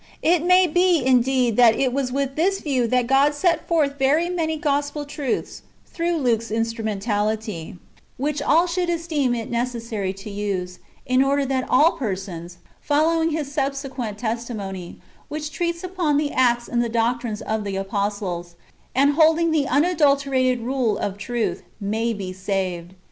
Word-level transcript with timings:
It 0.23 0.41
may 0.43 0.65
be, 0.65 1.05
indeed, 1.05 1.57
that 1.57 1.79
it 1.79 1.93
was 1.93 2.11
with 2.11 2.35
this 2.35 2.59
view 2.59 2.87
that 2.87 3.05
God 3.05 3.35
set 3.35 3.67
forth 3.67 3.99
very 3.99 4.29
many 4.29 4.57
gospel 4.57 5.05
truths, 5.05 5.61
through 5.85 6.17
Luke's 6.17 6.49
instrumentality, 6.49 7.75
which 8.17 8.41
all 8.41 8.65
should 8.65 8.89
esteem 8.89 9.35
it 9.35 9.51
necessary 9.51 10.11
to 10.13 10.29
use, 10.31 10.79
in 11.05 11.23
order 11.23 11.45
that 11.45 11.69
all 11.69 11.91
persons, 11.97 12.57
following 12.81 13.29
his 13.29 13.51
subsequent 13.51 14.17
testimony, 14.17 14.99
which 15.27 15.51
treats 15.51 15.83
upon 15.83 16.17
the 16.17 16.31
acts 16.31 16.67
and 16.67 16.83
the 16.83 16.89
doctrine 16.89 17.37
of 17.45 17.63
the 17.63 17.75
apostles, 17.75 18.55
and 18.95 19.13
holding 19.13 19.51
the 19.51 19.67
unadulterated 19.67 20.61
rule 20.61 20.97
of 20.97 21.15
truth, 21.19 21.61
may 21.79 22.11
be 22.11 22.33
saved. 22.33 22.95